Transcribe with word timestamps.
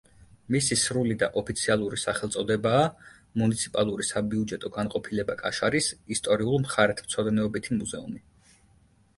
მისი 0.53 0.75
სრული 0.83 1.17
და 1.23 1.27
ოფიციალური 1.41 1.99
სახელწოდებაა 2.03 2.87
„მუნიციპალური 3.41 4.07
საბიუჯეტო 4.09 4.73
განყოფილება 4.79 5.37
კაშარის 5.45 5.91
ისტორიულ-მხარეთმცოდნეობითი 6.17 7.79
მუზეუმი“. 7.83 8.27